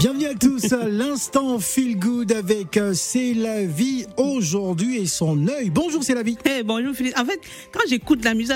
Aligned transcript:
Bienvenue 0.00 0.28
à 0.28 0.34
tous, 0.34 0.74
l'instant 0.88 1.58
feel 1.58 1.98
good 1.98 2.32
avec 2.32 2.78
euh, 2.78 2.94
C'est 2.94 3.34
la 3.34 3.64
vie 3.64 4.06
aujourd'hui 4.16 4.96
et 4.96 5.06
son 5.06 5.46
œil. 5.46 5.68
Bonjour 5.68 6.02
C'est 6.02 6.14
la 6.14 6.22
vie. 6.22 6.38
Eh, 6.46 6.62
bonjour 6.62 6.94
Philippe. 6.94 7.18
En 7.18 7.26
fait, 7.26 7.38
quand 7.70 7.80
j'écoute 7.86 8.24
la 8.24 8.32
musique, 8.32 8.50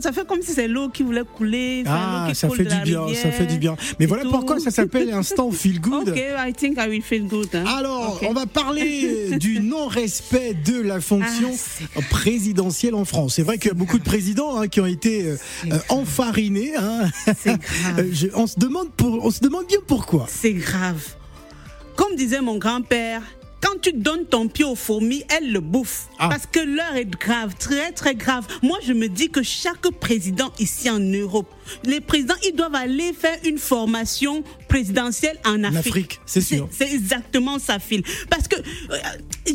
ça 0.00 0.12
fait 0.12 0.24
comme 0.28 0.42
si 0.42 0.52
c'est 0.52 0.68
l'eau 0.68 0.88
qui 0.88 1.02
voulait 1.02 1.22
couler. 1.36 1.82
Ah, 1.88 2.28
ça 2.34 2.48
fait 2.50 2.62
du 2.64 2.76
bien, 2.84 3.02
ça 3.20 3.32
fait 3.32 3.46
du 3.46 3.58
bien. 3.58 3.76
Mais 3.98 4.06
voilà 4.06 4.22
tout. 4.22 4.30
pourquoi 4.30 4.60
ça 4.60 4.70
s'appelle 4.70 5.10
instant 5.12 5.50
feel 5.50 5.80
good. 5.80 6.10
Ok, 6.10 6.16
I 6.16 6.52
think 6.52 6.78
I 6.78 6.88
will 6.88 7.02
feel 7.02 7.26
good. 7.26 7.48
hein. 7.52 7.64
Alors, 7.66 8.20
on 8.28 8.32
va 8.32 8.46
parler 8.46 9.36
du 9.40 9.58
non-respect 9.58 10.54
de 10.64 10.80
la 10.80 11.00
fonction 11.00 11.50
Ah, 11.96 12.00
présidentielle 12.10 12.94
en 12.94 13.04
France. 13.04 13.34
C'est 13.34 13.42
vrai 13.42 13.58
qu'il 13.58 13.68
y 13.68 13.72
a 13.72 13.74
beaucoup 13.74 13.98
de 13.98 14.04
présidents 14.04 14.56
hein, 14.60 14.68
qui 14.68 14.80
ont 14.80 14.86
été 14.86 15.24
euh, 15.26 15.36
euh, 15.72 15.78
enfarinés. 15.88 16.76
hein. 16.78 17.10
C'est 17.42 17.58
grave. 17.58 18.06
Je- 18.12 18.28
on, 18.34 18.46
se 18.46 18.58
demande 18.58 18.90
pour, 18.96 19.24
on 19.24 19.30
se 19.32 19.40
demande 19.40 19.66
bien 19.66 19.78
pourquoi. 19.84 20.26
C'est 20.30 20.59
grave. 20.60 21.02
Comme 21.96 22.14
disait 22.16 22.40
mon 22.40 22.56
grand-père, 22.58 23.22
quand 23.62 23.78
tu 23.82 23.92
donnes 23.92 24.24
ton 24.24 24.48
pied 24.48 24.64
aux 24.64 24.74
fourmis, 24.74 25.22
elles 25.28 25.52
le 25.52 25.60
bouffent. 25.60 26.08
Ah. 26.18 26.28
Parce 26.30 26.46
que 26.46 26.60
l'heure 26.60 26.96
est 26.96 27.04
grave, 27.10 27.54
très 27.58 27.92
très 27.92 28.14
grave. 28.14 28.46
Moi, 28.62 28.78
je 28.86 28.94
me 28.94 29.06
dis 29.08 29.28
que 29.28 29.42
chaque 29.42 29.86
président 30.00 30.50
ici 30.58 30.88
en 30.88 30.98
Europe, 30.98 31.52
les 31.84 32.00
présidents, 32.00 32.36
ils 32.48 32.54
doivent 32.56 32.74
aller 32.74 33.12
faire 33.12 33.36
une 33.44 33.58
formation 33.58 34.42
présidentielle 34.66 35.38
en 35.44 35.62
Afrique. 35.64 36.20
C'est 36.24 36.40
sûr. 36.40 36.68
C'est 36.72 36.90
exactement 36.90 37.58
ça, 37.58 37.78
Phil. 37.78 38.02
Parce 38.30 38.48
que... 38.48 38.56
euh, 38.56 39.52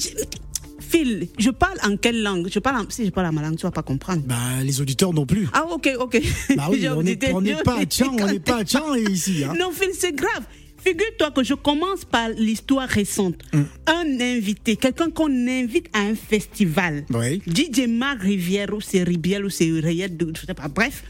Phil, 0.88 1.28
je 1.40 1.50
parle 1.50 1.78
en 1.84 1.98
quelle 1.98 2.22
langue? 2.22 2.48
Je 2.52 2.60
parle 2.60 2.78
en- 2.86 2.90
Si 2.90 3.06
je 3.06 3.10
parle 3.10 3.28
en 3.28 3.32
ma 3.32 3.42
langue, 3.42 3.56
tu 3.58 3.64
vas 3.64 3.72
pas 3.72 3.82
comprendre. 3.82 4.22
Bah, 4.26 4.36
les 4.64 4.82
auditeurs 4.82 5.14
non 5.14 5.26
plus. 5.26 5.48
Ah 5.52 5.66
ok, 5.72 5.90
ok. 6.00 6.22
Bah 6.56 6.68
oui, 6.70 6.88
on 7.34 7.42
n'est 7.42 7.56
pas 7.64 7.80
à 7.80 7.86
Tchan, 7.86 8.16
on 8.20 8.26
n'est 8.28 8.40
pas 8.40 8.58
à 8.60 8.98
ici. 9.00 9.44
hein. 9.44 9.54
Non, 9.60 9.72
Phil, 9.72 9.90
c'est 9.98 10.14
grave. 10.14 10.44
Figure-toi 10.86 11.32
que 11.32 11.44
je 11.44 11.54
commence 11.56 12.06
par 12.06 12.30
l'histoire 12.30 12.88
récente. 12.88 13.42
Mm. 13.54 13.62
Un 13.88 14.22
invité, 14.22 14.76
quelqu'un 14.76 15.10
qu'on 15.10 15.32
invite 15.48 15.88
à 15.94 16.00
un 16.02 16.16
festival. 16.16 17.06
Oui. 17.10 17.42
DJ 17.48 17.88
Marc 17.88 18.22
Rivière, 18.22 18.74
ou 18.74 18.82
c'est 18.82 19.04
Ribiel, 19.04 19.46
ou 19.46 19.50
c'est 19.50 19.70
Rayette, 19.80 20.14
je 20.40 20.46
sais 20.46 20.54
pas. 20.54 20.68
Bref, 20.68 21.04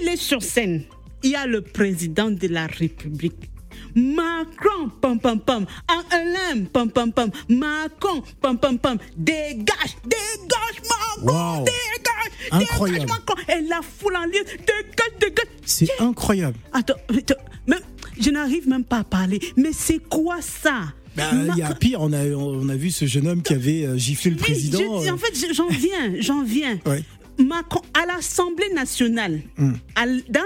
il 0.00 0.08
est 0.08 0.16
sur 0.16 0.42
scène. 0.42 0.82
Il 1.22 1.30
y 1.30 1.36
a 1.36 1.46
le 1.46 1.60
président 1.60 2.30
de 2.30 2.48
la 2.48 2.66
République. 2.66 3.48
Macron, 3.94 4.88
pam 5.00 5.20
pam 5.20 5.38
pam, 5.38 5.66
Alain, 6.10 6.64
pam 6.72 6.90
pam 6.90 7.12
pam, 7.12 7.30
Macron, 7.48 8.22
pam 8.40 8.58
pam 8.58 8.78
pam, 8.78 8.96
dégage, 9.16 9.96
dégage 10.04 10.80
Macron, 10.88 11.58
Wow. 11.58 11.64
dégage, 11.64 12.32
Incroyable. 12.62 13.00
dégage 13.00 13.18
Macron, 13.18 13.34
et 13.48 13.60
la 13.68 13.80
foule 13.82 14.16
en 14.16 14.24
lieu, 14.24 14.42
dégage, 14.44 15.18
dégage. 15.20 15.46
C'est 15.64 16.00
incroyable. 16.00 16.56
Attends, 16.72 16.94
attends, 17.10 17.34
mais 17.66 17.76
je 18.22 18.30
n'arrive 18.30 18.68
même 18.68 18.84
pas 18.84 18.98
à 18.98 19.04
parler. 19.04 19.40
Mais 19.56 19.70
c'est 19.72 19.98
quoi 19.98 20.36
ça? 20.40 20.92
Bah, 21.16 21.24
il 21.32 21.58
y 21.58 21.62
a 21.62 21.74
pire, 21.74 22.00
on 22.00 22.12
a, 22.14 22.24
on 22.24 22.68
a 22.70 22.74
vu 22.74 22.90
ce 22.90 23.04
jeune 23.04 23.28
homme 23.28 23.42
qui 23.42 23.52
avait 23.52 23.84
euh, 23.84 23.98
giflé 23.98 24.30
le 24.30 24.36
Oui, 24.36 24.42
président. 24.42 24.78
je 24.98 25.04
dis, 25.04 25.10
en 25.10 25.18
fait, 25.18 25.34
je- 25.34 25.52
j'en 25.52 25.68
viens, 25.68 26.14
j'en 26.20 26.42
viens. 26.42 26.78
Ouais. 26.86 27.02
Macron, 27.38 27.80
à 27.94 28.06
l'Assemblée 28.06 28.72
nationale, 28.74 29.40
Hmm. 29.58 29.72
à 29.96 30.06
dans 30.06 30.40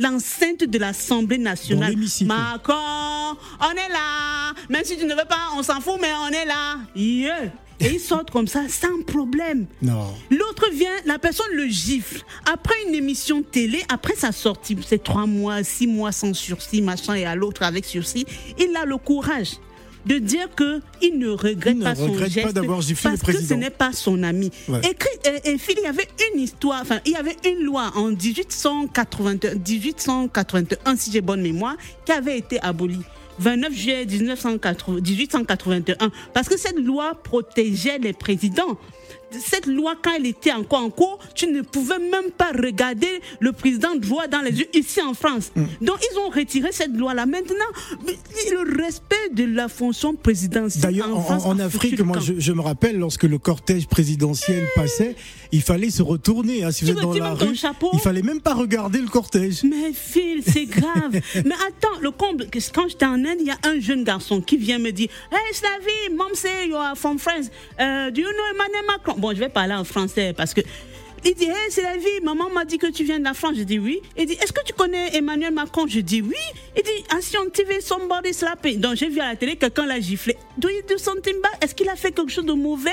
l'enceinte 0.00 0.64
de 0.64 0.78
l'Assemblée 0.78 1.38
nationale. 1.38 1.94
Macron, 2.26 2.74
on 3.60 3.70
est 3.72 3.88
là. 3.88 4.52
Même 4.70 4.84
si 4.84 4.96
tu 4.98 5.04
ne 5.04 5.10
veux 5.14 5.26
pas, 5.28 5.48
on 5.56 5.62
s'en 5.62 5.80
fout, 5.80 5.94
mais 6.00 6.08
on 6.26 6.28
est 6.28 6.44
là. 6.46 6.78
Yeah. 6.96 7.52
Et 7.82 7.94
ils 7.94 8.00
sortent 8.00 8.30
comme 8.30 8.46
ça, 8.46 8.62
sans 8.68 9.02
problème. 9.06 9.66
Non. 9.80 10.06
L'autre 10.30 10.70
vient, 10.72 10.90
la 11.04 11.18
personne 11.18 11.52
le 11.54 11.66
gifle. 11.66 12.22
Après 12.50 12.74
une 12.88 12.94
émission 12.94 13.42
télé, 13.42 13.82
après 13.88 14.14
sa 14.14 14.32
sortie, 14.32 14.76
c'est 14.86 15.02
trois 15.02 15.26
mois, 15.26 15.62
six 15.64 15.86
mois 15.86 16.12
sans 16.12 16.34
sursis, 16.34 16.82
machin, 16.82 17.14
et 17.14 17.24
à 17.24 17.34
l'autre 17.34 17.62
avec 17.62 17.84
sursis, 17.84 18.24
il 18.58 18.76
a 18.76 18.84
le 18.84 18.96
courage 18.96 19.58
de 20.06 20.18
dire 20.18 20.48
que 20.54 20.80
il 21.00 21.18
ne 21.18 21.28
regrette 21.28 21.74
Il 21.74 21.78
ne 21.78 21.84
pas 21.84 21.94
son 21.94 22.06
regrette 22.06 22.18
pas 22.20 22.28
geste 22.28 22.56
le 22.56 23.02
parce 23.02 23.22
que 23.22 23.40
ce 23.40 23.54
n'est 23.54 23.70
pas 23.70 23.92
son 23.92 24.22
ami. 24.22 24.50
Ouais. 24.68 24.80
Écrit, 24.80 25.16
et, 25.24 25.50
et 25.50 25.58
Phil, 25.58 25.76
il 25.78 25.84
y 25.84 25.86
avait 25.86 26.08
une 26.32 26.40
histoire, 26.40 26.80
enfin, 26.82 27.00
il 27.06 27.12
y 27.12 27.16
avait 27.16 27.36
une 27.44 27.64
loi 27.64 27.92
en 27.94 28.08
1881, 28.08 29.54
1881 29.54 30.96
si 30.96 31.12
j'ai 31.12 31.20
bonne 31.20 31.42
mémoire, 31.42 31.76
qui 32.04 32.12
avait 32.12 32.38
été 32.38 32.60
abolie. 32.60 33.02
29 33.38 33.72
juillet 33.72 34.04
1980 34.06 35.00
1881, 35.00 36.10
parce 36.32 36.48
que 36.48 36.58
cette 36.58 36.78
loi 36.78 37.14
protégeait 37.22 37.98
les 37.98 38.12
présidents. 38.12 38.78
Cette 39.38 39.66
loi, 39.66 39.94
quand 40.02 40.12
elle 40.16 40.26
était 40.26 40.52
encore 40.52 40.80
en 40.80 40.90
cours, 40.90 41.18
tu 41.34 41.46
ne 41.46 41.62
pouvais 41.62 41.98
même 41.98 42.30
pas 42.36 42.52
regarder 42.52 43.20
le 43.40 43.52
président 43.52 43.94
droit 43.96 44.26
dans 44.26 44.40
les 44.40 44.52
yeux 44.60 44.68
ici 44.74 45.00
en 45.00 45.14
France. 45.14 45.52
Mm. 45.54 45.64
Donc, 45.80 45.98
ils 46.12 46.18
ont 46.18 46.30
retiré 46.30 46.72
cette 46.72 46.96
loi-là. 46.96 47.26
Maintenant, 47.26 47.54
le 48.06 48.82
respect 48.82 49.30
de 49.32 49.44
la 49.44 49.68
fonction 49.68 50.14
présidentielle 50.14 50.82
D'ailleurs, 50.82 51.08
en, 51.10 51.18
en, 51.18 51.22
France, 51.22 51.42
en 51.46 51.58
Afrique, 51.58 52.00
moi, 52.00 52.18
je, 52.20 52.34
je 52.38 52.52
me 52.52 52.60
rappelle, 52.60 52.98
lorsque 52.98 53.24
le 53.24 53.38
cortège 53.38 53.86
présidentiel 53.86 54.66
passait, 54.74 55.16
il 55.52 55.62
fallait 55.62 55.90
se 55.90 56.02
retourner. 56.02 56.64
hein, 56.64 56.70
si 56.70 56.84
vous 56.84 56.90
êtes 56.90 56.96
dans 56.96 57.12
la 57.12 57.34
rue, 57.34 57.56
il 57.92 57.98
fallait 58.00 58.22
même 58.22 58.40
pas 58.40 58.54
regarder 58.54 58.98
le 59.00 59.08
cortège. 59.08 59.62
Mais 59.64 59.92
Phil, 59.92 60.42
c'est 60.46 60.64
grave. 60.66 61.12
Mais 61.34 61.54
attends, 61.66 62.00
le 62.00 62.10
comble, 62.10 62.46
quand 62.74 62.88
j'étais 62.88 63.06
en 63.06 63.14
Inde, 63.24 63.38
il 63.40 63.46
y 63.46 63.50
a 63.50 63.58
un 63.64 63.78
jeune 63.80 64.04
garçon 64.04 64.40
qui 64.40 64.56
vient 64.56 64.78
me 64.78 64.90
dire 64.90 65.08
Hey, 65.30 65.54
Slavi, 65.54 66.16
mom 66.16 66.34
say 66.34 66.68
you 66.68 66.76
are 66.76 66.96
from 66.96 67.18
France. 67.18 67.50
Uh, 67.78 68.10
do 68.10 68.20
you 68.20 68.28
know 68.28 68.44
Emmanuel 68.54 68.84
Macron? 68.86 69.16
Bon, 69.22 69.32
je 69.32 69.38
vais 69.38 69.48
parler 69.48 69.74
en 69.74 69.84
français 69.84 70.34
parce 70.36 70.52
que. 70.52 70.62
Il 71.24 71.34
dit, 71.34 71.44
hey, 71.44 71.54
c'est 71.70 71.82
la 71.82 71.96
vie, 71.96 72.20
maman 72.24 72.50
m'a 72.50 72.64
dit 72.64 72.78
que 72.78 72.90
tu 72.90 73.04
viens 73.04 73.20
de 73.20 73.24
la 73.24 73.34
France. 73.34 73.54
Je 73.56 73.62
dis 73.62 73.78
oui. 73.78 74.00
Il 74.18 74.26
dit, 74.26 74.32
est-ce 74.32 74.52
que 74.52 74.64
tu 74.64 74.72
connais 74.72 75.16
Emmanuel 75.16 75.54
Macron? 75.54 75.86
Je 75.86 76.00
dis 76.00 76.20
oui. 76.20 76.34
Il 76.76 76.82
dit, 76.82 77.04
ah, 77.10 77.18
si 77.20 77.38
on 77.38 77.48
TV, 77.48 77.80
somebody 77.80 78.34
slapping. 78.34 78.80
Donc 78.80 78.96
j'ai 78.96 79.08
vu 79.08 79.20
à 79.20 79.28
la 79.28 79.36
télé, 79.36 79.54
quelqu'un 79.54 79.86
l'a 79.86 80.00
giflé. 80.00 80.36
Do 80.58 80.68
you 80.68 80.82
do 80.88 80.98
something 80.98 81.34
bad 81.40 81.52
Est-ce 81.62 81.76
qu'il 81.76 81.88
a 81.88 81.94
fait 81.94 82.10
quelque 82.10 82.32
chose 82.32 82.44
de 82.44 82.52
mauvais? 82.52 82.90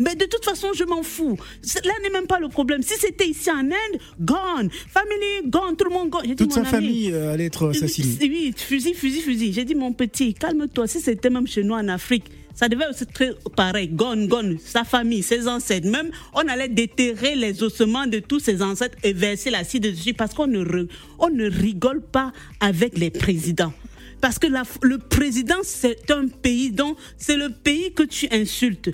Mais 0.00 0.16
de 0.16 0.24
toute 0.24 0.44
façon, 0.44 0.72
je 0.74 0.82
m'en 0.82 1.04
fous. 1.04 1.38
Là 1.84 1.92
n'est 2.02 2.10
même 2.10 2.26
pas 2.26 2.40
le 2.40 2.48
problème. 2.48 2.82
Si 2.82 2.94
c'était 2.98 3.28
ici 3.28 3.48
en 3.48 3.60
Inde, 3.60 4.00
gone. 4.18 4.70
Family, 4.92 5.46
gone. 5.48 5.76
Tout 5.76 5.84
le 5.84 5.94
monde 5.94 6.10
gone. 6.10 6.22
Dit, 6.22 6.34
Toute 6.34 6.52
sa 6.52 6.62
ami, 6.62 6.68
famille 6.68 7.12
euh, 7.12 7.34
allait 7.34 7.46
être 7.46 7.68
assassinée. 7.68 8.18
oui, 8.22 8.52
fusil, 8.56 8.94
fusil, 8.94 9.20
fusil. 9.20 9.52
J'ai 9.52 9.64
dit, 9.64 9.76
mon 9.76 9.92
petit, 9.92 10.34
calme-toi. 10.34 10.88
Si 10.88 11.00
c'était 11.00 11.30
même 11.30 11.46
chez 11.46 11.62
nous 11.62 11.74
en 11.74 11.86
Afrique, 11.86 12.24
ça 12.58 12.68
devait 12.68 12.86
aussi 12.90 13.04
être 13.04 13.50
pareil. 13.50 13.86
Gone, 13.88 14.26
gone. 14.26 14.58
Sa 14.58 14.82
famille, 14.82 15.22
ses 15.22 15.46
ancêtres. 15.46 15.88
Même, 15.88 16.10
on 16.34 16.40
allait 16.48 16.68
déterrer 16.68 17.36
les 17.36 17.62
ossements 17.62 18.06
de 18.08 18.18
tous 18.18 18.40
ses 18.40 18.62
ancêtres 18.62 18.98
et 19.04 19.12
verser 19.12 19.50
l'acide 19.50 19.84
dessus 19.84 20.12
parce 20.12 20.34
qu'on 20.34 20.48
ne, 20.48 20.64
re- 20.64 20.88
on 21.20 21.30
ne 21.30 21.48
rigole 21.48 22.02
pas 22.02 22.32
avec 22.58 22.98
les 22.98 23.10
présidents. 23.10 23.72
Parce 24.20 24.40
que 24.40 24.48
la- 24.48 24.64
le 24.82 24.98
président, 24.98 25.60
c'est 25.62 26.10
un 26.10 26.26
pays 26.26 26.72
dont 26.72 26.96
c'est 27.16 27.36
le 27.36 27.50
pays 27.50 27.92
que 27.92 28.02
tu 28.02 28.26
insultes. 28.32 28.90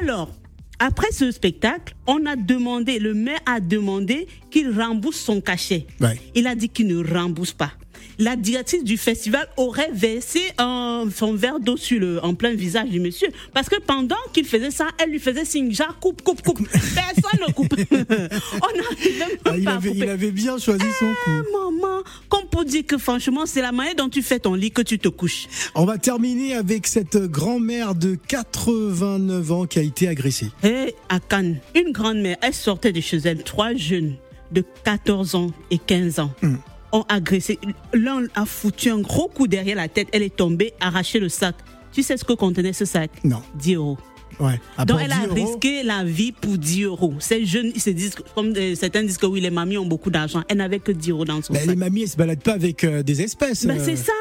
Alors, 0.00 0.32
après 0.78 1.10
ce 1.10 1.32
spectacle, 1.32 1.94
on 2.06 2.24
a 2.26 2.36
demandé, 2.36 3.00
le 3.00 3.14
maire 3.14 3.40
a 3.46 3.58
demandé 3.58 4.28
qu'il 4.50 4.70
rembourse 4.70 5.18
son 5.18 5.40
cachet. 5.40 5.86
Ouais. 6.00 6.20
Il 6.36 6.46
a 6.46 6.54
dit 6.54 6.68
qu'il 6.68 6.86
ne 6.86 7.02
rembourse 7.12 7.52
pas. 7.52 7.72
La 8.18 8.36
directrice 8.36 8.84
du 8.84 8.96
festival 8.96 9.46
aurait 9.56 9.90
versé 9.92 10.40
un- 10.58 11.06
son 11.14 11.34
verre 11.34 11.60
d'eau 11.60 11.76
sur 11.76 11.98
le, 12.00 12.24
en 12.24 12.34
plein 12.34 12.52
visage 12.54 12.88
du 12.90 13.00
monsieur. 13.00 13.28
Parce 13.54 13.68
que 13.68 13.80
pendant 13.80 14.16
qu'il 14.32 14.44
faisait 14.44 14.70
ça, 14.70 14.88
elle 14.98 15.10
lui 15.10 15.18
faisait 15.18 15.44
signe, 15.44 15.72
genre 15.72 15.98
coupe, 16.00 16.22
coupe, 16.22 16.42
coupe. 16.42 16.66
Personne 16.70 17.40
ne 17.46 17.52
coupe. 17.52 17.74
On 17.90 17.96
même 17.98 19.28
Ah, 19.44 19.56
il, 19.56 19.64
pas 19.64 19.72
à 19.72 19.74
avait, 19.76 19.92
il 19.94 20.08
avait 20.08 20.30
bien 20.30 20.58
choisi 20.58 20.84
son 20.98 21.06
coup. 21.06 21.14
Ah, 21.26 21.42
maman, 21.52 22.02
comme 22.28 22.46
pour 22.50 22.64
dire 22.64 22.84
que 22.86 22.98
franchement, 22.98 23.46
c'est 23.46 23.62
la 23.62 23.72
manière 23.72 23.94
dont 23.94 24.08
tu 24.08 24.22
fais 24.22 24.38
ton 24.38 24.54
lit 24.54 24.70
que 24.70 24.82
tu 24.82 24.98
te 24.98 25.08
couches. 25.08 25.46
On 25.74 25.84
va 25.84 25.98
terminer 25.98 26.54
avec 26.54 26.86
cette 26.86 27.16
grand-mère 27.16 27.94
de 27.94 28.16
89 28.28 29.52
ans 29.52 29.66
qui 29.66 29.78
a 29.78 29.82
été 29.82 30.08
agressée. 30.08 30.50
Et 30.62 30.94
à 31.08 31.18
Cannes, 31.20 31.58
une 31.74 31.92
grand-mère, 31.92 32.36
elle 32.42 32.54
sortait 32.54 32.92
de 32.92 33.00
chez 33.00 33.18
elle, 33.24 33.42
trois 33.42 33.74
jeunes 33.74 34.14
de 34.50 34.64
14 34.84 35.34
ans 35.34 35.50
et 35.70 35.78
15 35.78 36.18
ans. 36.20 36.32
Hmm. 36.42 36.56
Ont 36.92 37.04
agressé. 37.08 37.58
L'un 37.94 38.24
a 38.34 38.44
foutu 38.44 38.90
un 38.90 38.98
gros 38.98 39.28
coup 39.28 39.46
derrière 39.46 39.76
la 39.76 39.88
tête. 39.88 40.08
Elle 40.12 40.22
est 40.22 40.36
tombée, 40.36 40.74
arraché 40.80 41.18
le 41.18 41.28
sac. 41.28 41.54
Tu 41.92 42.02
sais 42.02 42.16
ce 42.16 42.24
que 42.24 42.32
contenait 42.32 42.72
ce 42.72 42.84
sac? 42.84 43.10
Non. 43.24 43.42
10 43.54 43.74
euros. 43.74 43.98
Ouais. 44.40 44.60
À 44.76 44.84
Donc 44.84 45.00
elle 45.02 45.12
a 45.12 45.16
10 45.16 45.26
euros, 45.26 45.34
risqué 45.34 45.82
la 45.82 46.04
vie 46.04 46.32
pour 46.32 46.58
10 46.58 46.84
euros. 46.84 47.14
Ces 47.18 47.44
jeunes, 47.44 47.70
ils 47.74 47.80
se 47.80 47.90
disent, 47.90 48.14
comme 48.34 48.52
euh, 48.56 48.74
certains 48.74 49.02
disent 49.02 49.18
que 49.18 49.26
oui, 49.26 49.40
les 49.40 49.50
mamies 49.50 49.78
ont 49.78 49.86
beaucoup 49.86 50.10
d'argent. 50.10 50.42
Elle 50.48 50.58
n'avait 50.58 50.80
que 50.80 50.92
10 50.92 51.10
euros 51.10 51.24
dans 51.24 51.42
son 51.42 51.52
bah, 51.52 51.60
sac. 51.60 51.68
les 51.68 51.76
mamies, 51.76 52.02
elles 52.02 52.08
se 52.08 52.16
baladent 52.16 52.42
pas 52.42 52.54
avec 52.54 52.84
euh, 52.84 53.02
des 53.02 53.22
espèces. 53.22 53.66
Ben, 53.66 53.78
euh. 53.78 53.84
c'est 53.84 53.96
ça. 53.96 54.12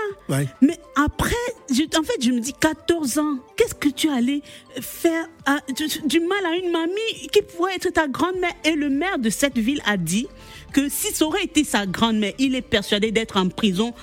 Mais 0.61 0.77
après, 0.95 1.35
en 1.97 2.03
fait, 2.03 2.23
je 2.23 2.31
me 2.31 2.39
dis 2.39 2.53
14 2.53 3.19
ans, 3.19 3.37
qu'est-ce 3.55 3.75
que 3.75 3.89
tu 3.89 4.09
allais 4.09 4.41
faire 4.79 5.27
du, 6.05 6.19
mal 6.19 6.45
à 6.45 6.55
une 6.55 6.71
mamie 6.71 7.27
qui 7.31 7.41
pourrait 7.41 7.75
être 7.75 7.89
ta 7.89 8.07
grand-mère 8.07 8.53
Et 8.63 8.75
le 8.75 8.89
maire 8.89 9.19
de 9.19 9.29
cette 9.29 9.57
ville 9.57 9.81
a 9.85 9.97
dit 9.97 10.27
que 10.73 10.89
si 10.89 11.13
ça 11.13 11.25
aurait 11.25 11.43
été 11.43 11.63
sa 11.63 11.85
grand-mère, 11.85 12.33
il 12.39 12.55
est 12.55 12.61
persuadé 12.61 13.11
d'être 13.11 13.37
en 13.37 13.49
prison, 13.49 13.93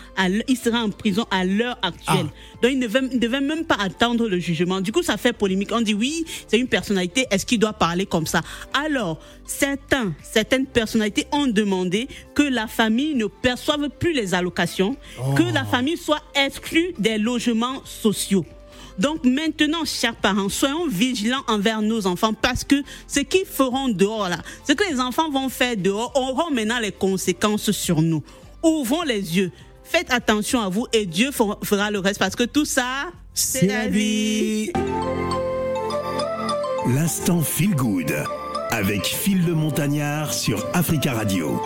il 0.49 0.57
sera 0.57 0.83
en 0.83 0.91
prison 0.91 1.27
à 1.31 1.45
l'heure 1.45 1.79
actuelle. 1.83 2.27
Ah. 2.29 2.63
Donc 2.63 2.73
il 2.73 2.79
ne, 2.79 3.19
devait, 3.19 3.41
même 3.41 3.65
pas 3.65 3.77
attendre 3.77 4.29
le 4.29 4.39
jugement. 4.39 4.81
Du 4.81 4.93
coup, 4.93 5.03
ça 5.03 5.17
fait 5.17 5.33
polémique. 5.33 5.71
On 5.73 5.81
dit 5.81 5.95
oui, 5.95 6.25
c'est 6.47 6.59
une 6.59 6.69
personnalité, 6.69 7.27
est-ce 7.31 7.47
qu'il 7.47 7.59
doit 7.59 7.73
parler 7.73 8.07
comme 8.07 8.27
ça? 8.27 8.43
Alors, 8.75 9.19
certains, 9.47 10.13
certaines 10.23 10.67
personnalités 10.67 11.27
ont 11.33 11.47
demandé 11.47 12.09
que 12.35 12.43
la 12.43 12.67
famille 12.67 13.15
ne 13.15 13.27
perçoive 13.27 13.89
plus 13.89 14.13
les 14.13 14.35
allocations, 14.35 14.97
que 15.37 15.43
la 15.55 15.65
oh. 15.67 15.71
famille 15.71 15.97
soit 15.97 16.18
exclue 16.35 16.95
des 16.99 17.19
logements 17.19 17.83
sociaux. 17.85 18.45
Donc 18.99 19.25
maintenant, 19.25 19.85
chers 19.85 20.17
parents, 20.17 20.49
soyons 20.49 20.89
vigilants 20.89 21.45
envers 21.47 21.83
nos 21.83 22.07
enfants 22.07 22.33
parce 22.33 22.65
que 22.65 22.83
ce 23.07 23.21
qu'ils 23.21 23.47
feront 23.47 23.89
dehors 23.89 24.29
là, 24.29 24.39
ce 24.67 24.73
que 24.73 24.85
les 24.91 24.99
enfants 24.99 25.31
vont 25.31 25.49
faire 25.49 25.77
dehors 25.77 26.13
auront 26.17 26.51
maintenant 26.51 26.81
les 26.81 26.93
conséquences 26.93 27.71
sur 27.71 28.03
nous. 28.03 28.23
Ouvrons 28.63 29.03
les 29.03 29.37
yeux. 29.37 29.53
Faites 29.85 30.13
attention 30.13 30.61
à 30.61 30.69
vous 30.69 30.87
et 30.93 31.07
Dieu 31.07 31.31
fera 31.31 31.91
le 31.91 32.01
reste 32.01 32.19
parce 32.19 32.37
que 32.37 32.43
tout 32.43 32.65
ça, 32.65 33.07
c'est 33.33 33.67
la 33.67 33.87
vie. 33.87 34.73
L'instant 36.89 37.41
feel 37.41 37.75
good 37.75 38.13
avec 38.71 39.05
Phil 39.07 39.47
le 39.47 39.55
Montagnard 39.55 40.35
sur 40.35 40.65
Africa 40.75 41.13
Radio. 41.13 41.61